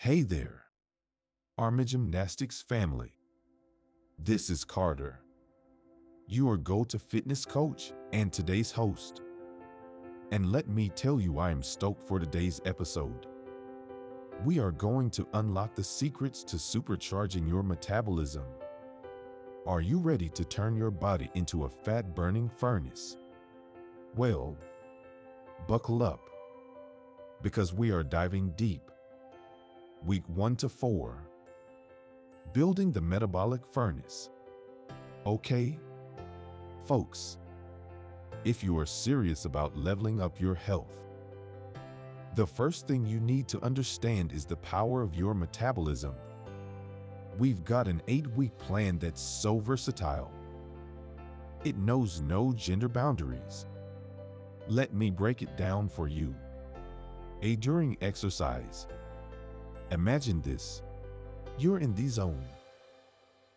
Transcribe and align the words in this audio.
Hey 0.00 0.22
there, 0.22 0.62
Army 1.58 1.84
Gymnastics 1.84 2.62
family. 2.62 3.18
This 4.16 4.48
is 4.48 4.62
Carter, 4.62 5.18
your 6.28 6.56
go-to 6.56 7.00
fitness 7.00 7.44
coach 7.44 7.92
and 8.12 8.32
today's 8.32 8.70
host. 8.70 9.22
And 10.30 10.52
let 10.52 10.68
me 10.68 10.88
tell 10.88 11.20
you 11.20 11.40
I 11.40 11.50
am 11.50 11.64
stoked 11.64 12.06
for 12.06 12.20
today's 12.20 12.60
episode. 12.64 13.26
We 14.44 14.60
are 14.60 14.70
going 14.70 15.10
to 15.10 15.26
unlock 15.34 15.74
the 15.74 15.82
secrets 15.82 16.44
to 16.44 16.58
supercharging 16.58 17.48
your 17.48 17.64
metabolism. 17.64 18.44
Are 19.66 19.80
you 19.80 19.98
ready 19.98 20.28
to 20.28 20.44
turn 20.44 20.76
your 20.76 20.92
body 20.92 21.28
into 21.34 21.64
a 21.64 21.68
fat-burning 21.68 22.50
furnace? 22.50 23.16
Well, 24.14 24.56
buckle 25.66 26.04
up, 26.04 26.20
because 27.42 27.74
we 27.74 27.90
are 27.90 28.04
diving 28.04 28.52
deep. 28.54 28.92
Week 30.08 30.24
1 30.28 30.56
to 30.56 30.70
4. 30.70 31.22
Building 32.54 32.92
the 32.92 33.00
metabolic 33.02 33.60
furnace. 33.74 34.30
Okay? 35.26 35.78
Folks, 36.86 37.36
if 38.42 38.64
you 38.64 38.78
are 38.78 38.86
serious 38.86 39.44
about 39.44 39.76
leveling 39.76 40.18
up 40.18 40.40
your 40.40 40.54
health, 40.54 40.96
the 42.36 42.46
first 42.46 42.88
thing 42.88 43.04
you 43.04 43.20
need 43.20 43.48
to 43.48 43.62
understand 43.62 44.32
is 44.32 44.46
the 44.46 44.56
power 44.56 45.02
of 45.02 45.14
your 45.14 45.34
metabolism. 45.34 46.14
We've 47.36 47.62
got 47.62 47.86
an 47.86 48.00
eight-week 48.08 48.56
plan 48.56 48.98
that's 48.98 49.20
so 49.20 49.58
versatile. 49.58 50.32
It 51.64 51.76
knows 51.76 52.22
no 52.22 52.54
gender 52.54 52.88
boundaries. 52.88 53.66
Let 54.68 54.94
me 54.94 55.10
break 55.10 55.42
it 55.42 55.54
down 55.58 55.90
for 55.90 56.08
you. 56.08 56.34
A 57.42 57.56
during 57.56 57.98
exercise. 58.00 58.86
Imagine 59.90 60.42
this. 60.42 60.82
You're 61.58 61.78
in 61.78 61.94
the 61.94 62.08
zone, 62.08 62.44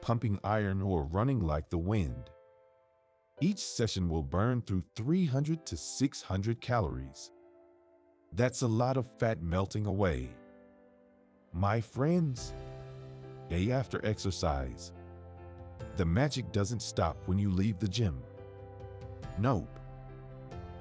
pumping 0.00 0.38
iron 0.44 0.80
or 0.80 1.02
running 1.02 1.40
like 1.40 1.68
the 1.68 1.78
wind. 1.78 2.30
Each 3.40 3.58
session 3.58 4.08
will 4.08 4.22
burn 4.22 4.62
through 4.62 4.84
300 4.94 5.66
to 5.66 5.76
600 5.76 6.60
calories. 6.60 7.32
That's 8.32 8.62
a 8.62 8.68
lot 8.68 8.96
of 8.96 9.10
fat 9.18 9.42
melting 9.42 9.86
away. 9.86 10.28
My 11.52 11.80
friends, 11.80 12.54
day 13.50 13.72
after 13.72 14.00
exercise, 14.06 14.92
the 15.96 16.04
magic 16.04 16.52
doesn't 16.52 16.82
stop 16.82 17.16
when 17.26 17.38
you 17.38 17.50
leave 17.50 17.80
the 17.80 17.88
gym. 17.88 18.22
Nope. 19.38 19.80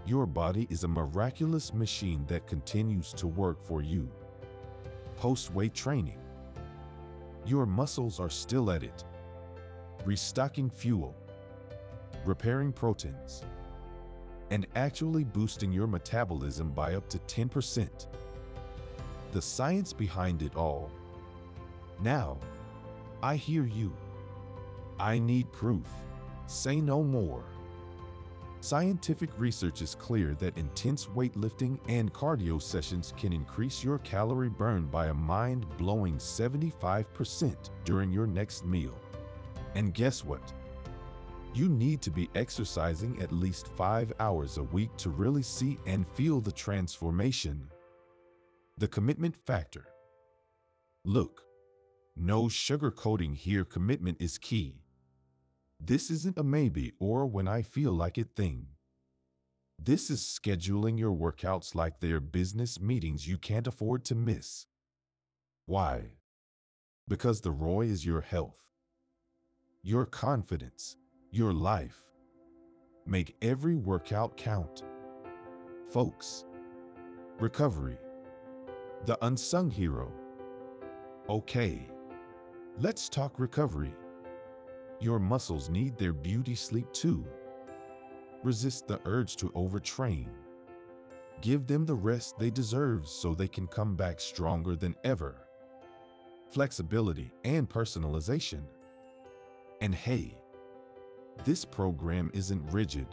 Your 0.05 0.27
body 0.27 0.67
is 0.69 0.83
a 0.83 0.87
miraculous 0.87 1.73
machine 1.73 2.25
that 2.27 2.45
continues 2.45 3.11
to 3.13 3.25
work 3.25 3.63
for 3.63 3.81
you. 3.81 4.11
Post-weight 5.21 5.75
training. 5.75 6.17
Your 7.45 7.67
muscles 7.67 8.19
are 8.19 8.27
still 8.27 8.71
at 8.71 8.81
it. 8.81 9.03
Restocking 10.03 10.67
fuel. 10.67 11.15
Repairing 12.25 12.73
proteins. 12.73 13.43
And 14.49 14.65
actually 14.75 15.23
boosting 15.23 15.71
your 15.71 15.85
metabolism 15.85 16.71
by 16.71 16.95
up 16.95 17.07
to 17.09 17.19
10%. 17.19 18.07
The 19.31 19.41
science 19.43 19.93
behind 19.93 20.41
it 20.41 20.55
all. 20.55 20.89
Now, 22.01 22.39
I 23.21 23.35
hear 23.35 23.65
you. 23.65 23.93
I 24.99 25.19
need 25.19 25.51
proof. 25.51 25.85
Say 26.47 26.81
no 26.81 27.03
more. 27.03 27.43
Scientific 28.63 29.31
research 29.39 29.81
is 29.81 29.95
clear 29.95 30.35
that 30.35 30.55
intense 30.55 31.07
weightlifting 31.07 31.79
and 31.87 32.13
cardio 32.13 32.61
sessions 32.61 33.11
can 33.17 33.33
increase 33.33 33.83
your 33.83 33.97
calorie 33.99 34.49
burn 34.49 34.85
by 34.85 35.07
a 35.07 35.13
mind-blowing 35.13 36.17
75% 36.17 37.55
during 37.85 38.11
your 38.11 38.27
next 38.27 38.63
meal. 38.63 38.93
And 39.73 39.95
guess 39.95 40.23
what? 40.23 40.53
You 41.55 41.69
need 41.69 42.03
to 42.03 42.11
be 42.11 42.29
exercising 42.35 43.19
at 43.19 43.31
least 43.31 43.67
five 43.75 44.13
hours 44.19 44.59
a 44.59 44.63
week 44.63 44.95
to 44.97 45.09
really 45.09 45.41
see 45.41 45.79
and 45.87 46.07
feel 46.07 46.39
the 46.39 46.51
transformation. 46.51 47.67
The 48.77 48.87
commitment 48.87 49.35
factor. 49.35 49.87
Look, 51.03 51.41
no 52.15 52.43
sugarcoating 52.43 53.35
here 53.35 53.65
commitment 53.65 54.21
is 54.21 54.37
key. 54.37 54.83
This 55.83 56.11
isn't 56.11 56.37
a 56.37 56.43
maybe 56.43 56.93
or 56.99 57.25
when 57.25 57.47
I 57.47 57.63
feel 57.63 57.91
like 57.91 58.19
it 58.19 58.35
thing. 58.35 58.67
This 59.79 60.11
is 60.11 60.21
scheduling 60.21 60.99
your 60.99 61.11
workouts 61.11 61.73
like 61.73 61.99
they're 61.99 62.19
business 62.19 62.79
meetings 62.79 63.27
you 63.27 63.39
can't 63.39 63.65
afford 63.65 64.05
to 64.05 64.13
miss. 64.13 64.67
Why? 65.65 66.17
Because 67.07 67.41
the 67.41 67.49
ROI 67.49 67.87
is 67.87 68.05
your 68.05 68.21
health, 68.21 68.61
your 69.81 70.05
confidence, 70.05 70.97
your 71.31 71.51
life. 71.51 71.97
Make 73.07 73.35
every 73.41 73.75
workout 73.75 74.37
count. 74.37 74.83
Folks, 75.89 76.45
recovery, 77.39 77.97
the 79.05 79.17
unsung 79.25 79.71
hero. 79.71 80.11
Okay, 81.27 81.89
let's 82.77 83.09
talk 83.09 83.39
recovery. 83.39 83.95
Your 85.01 85.17
muscles 85.17 85.67
need 85.67 85.97
their 85.97 86.13
beauty 86.13 86.53
sleep 86.53 86.85
too. 86.93 87.25
Resist 88.43 88.87
the 88.87 89.01
urge 89.05 89.35
to 89.37 89.49
overtrain. 89.49 90.27
Give 91.41 91.65
them 91.65 91.87
the 91.87 91.95
rest 91.95 92.37
they 92.37 92.51
deserve 92.51 93.07
so 93.07 93.33
they 93.33 93.47
can 93.47 93.65
come 93.65 93.95
back 93.95 94.19
stronger 94.19 94.75
than 94.75 94.95
ever. 95.03 95.47
Flexibility 96.51 97.31
and 97.43 97.67
personalization. 97.67 98.61
And 99.81 99.95
hey, 99.95 100.37
this 101.45 101.65
program 101.65 102.29
isn't 102.35 102.71
rigid. 102.71 103.07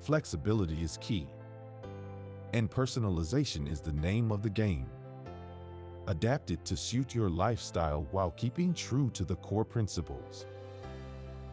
Flexibility 0.00 0.82
is 0.82 0.98
key. 1.00 1.28
And 2.52 2.68
personalization 2.68 3.70
is 3.70 3.80
the 3.80 3.92
name 3.92 4.32
of 4.32 4.42
the 4.42 4.50
game. 4.50 4.90
Adapt 6.08 6.50
it 6.50 6.64
to 6.64 6.76
suit 6.76 7.14
your 7.14 7.30
lifestyle 7.30 8.08
while 8.10 8.32
keeping 8.32 8.74
true 8.74 9.08
to 9.10 9.24
the 9.24 9.36
core 9.36 9.64
principles. 9.64 10.46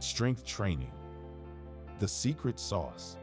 Strength 0.02 0.44
training. 0.48 0.92
The 2.00 2.08
secret 2.08 2.60
sauce. 2.60 3.18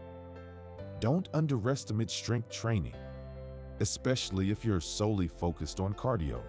Don't 1.00 1.28
underestimate 1.34 2.08
strength 2.08 2.50
training, 2.50 2.94
especially 3.80 4.52
if 4.52 4.64
you're 4.64 4.80
solely 4.80 5.26
focused 5.26 5.80
on 5.80 5.92
cardio. 5.92 6.40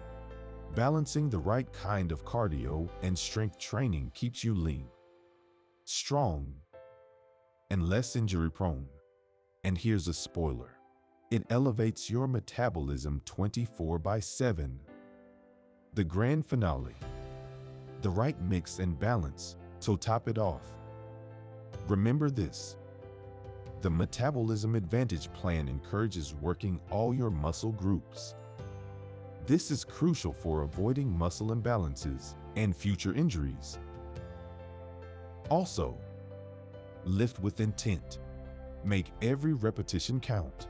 Balancing 0.76 1.28
the 1.28 1.40
right 1.40 1.66
kind 1.72 2.12
of 2.12 2.24
cardio 2.24 2.88
and 3.02 3.18
strength 3.18 3.58
training 3.58 4.12
keeps 4.14 4.44
you 4.44 4.54
lean, 4.54 4.86
strong, 5.84 6.54
and 7.68 7.88
less 7.88 8.14
injury 8.14 8.52
prone. 8.52 8.86
And 9.64 9.76
here's 9.76 10.06
a 10.06 10.14
spoiler. 10.14 10.76
It 11.32 11.44
elevates 11.50 12.08
your 12.08 12.28
metabolism 12.28 13.20
24 13.24 13.98
by 13.98 14.20
7. 14.20 14.78
The 15.94 16.04
grand 16.04 16.46
finale. 16.46 16.94
The 18.02 18.10
right 18.10 18.40
mix 18.40 18.78
and 18.78 18.96
balance 18.96 19.56
so 19.80 19.96
top 19.96 20.28
it 20.28 20.38
off. 20.38 20.62
Remember 21.88 22.30
this. 22.30 22.76
The 23.80 23.90
Metabolism 23.90 24.74
Advantage 24.74 25.32
Plan 25.32 25.66
encourages 25.66 26.34
working 26.34 26.78
all 26.90 27.14
your 27.14 27.30
muscle 27.30 27.72
groups. 27.72 28.34
This 29.46 29.70
is 29.70 29.84
crucial 29.84 30.32
for 30.32 30.62
avoiding 30.62 31.10
muscle 31.10 31.48
imbalances 31.48 32.34
and 32.56 32.76
future 32.76 33.14
injuries. 33.14 33.78
Also, 35.48 35.96
lift 37.04 37.40
with 37.40 37.60
intent. 37.60 38.18
Make 38.84 39.06
every 39.22 39.54
repetition 39.54 40.20
count. 40.20 40.68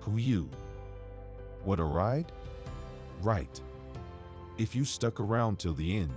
Who 0.00 0.16
you? 0.16 0.50
What 1.64 1.78
a 1.78 1.84
ride? 1.84 2.32
Right. 3.22 3.60
If 4.58 4.74
you 4.74 4.84
stuck 4.84 5.20
around 5.20 5.58
till 5.58 5.74
the 5.74 5.96
end, 5.96 6.12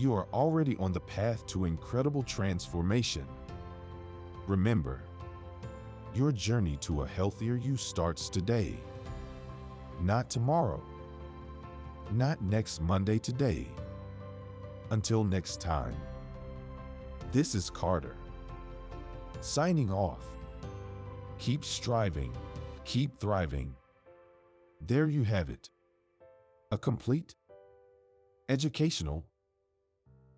you 0.00 0.14
are 0.14 0.26
already 0.32 0.78
on 0.78 0.92
the 0.92 1.00
path 1.00 1.46
to 1.46 1.66
incredible 1.66 2.22
transformation. 2.22 3.26
Remember, 4.46 5.02
your 6.14 6.32
journey 6.32 6.78
to 6.80 7.02
a 7.02 7.06
healthier 7.06 7.56
you 7.56 7.76
starts 7.76 8.30
today, 8.30 8.78
not 10.00 10.30
tomorrow, 10.30 10.82
not 12.12 12.40
next 12.40 12.80
Monday 12.80 13.18
today. 13.18 13.68
Until 14.90 15.22
next 15.22 15.60
time, 15.60 15.94
this 17.30 17.54
is 17.54 17.68
Carter. 17.68 18.16
Signing 19.42 19.92
off. 19.92 20.24
Keep 21.38 21.62
striving, 21.62 22.32
keep 22.86 23.18
thriving. 23.20 23.74
There 24.80 25.08
you 25.08 25.24
have 25.24 25.50
it. 25.50 25.68
A 26.72 26.78
complete, 26.78 27.34
educational, 28.48 29.26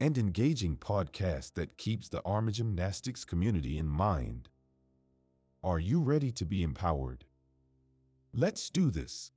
and 0.02 0.18
engaging 0.18 0.76
podcast 0.76 1.54
that 1.54 1.78
keeps 1.78 2.08
the 2.08 2.20
Army 2.24 2.50
Gymnastics 2.50 3.24
community 3.24 3.78
in 3.78 3.86
mind. 3.86 4.48
Are 5.62 5.78
you 5.78 6.00
ready 6.00 6.32
to 6.32 6.44
be 6.44 6.64
empowered? 6.64 7.24
Let's 8.34 8.68
do 8.68 8.90
this. 8.90 9.30